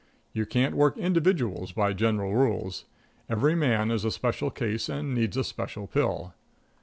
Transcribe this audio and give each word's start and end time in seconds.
You 0.33 0.47
can't 0.47 0.73
work 0.73 0.97
individuals 0.97 1.73
by 1.73 1.93
general 1.93 2.33
rules. 2.33 2.85
Every 3.29 3.53
man 3.53 3.91
is 3.91 4.03
a 4.03 4.09
special 4.09 4.49
case 4.49 4.89
and 4.89 5.13
needs 5.13 5.37
a 5.37 5.43
special 5.43 5.85
pill. 5.85 6.33